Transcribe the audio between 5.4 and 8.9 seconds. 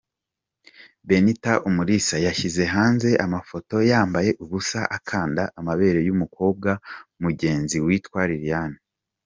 amabere y’umukobwa mugenzi witwa Liliane.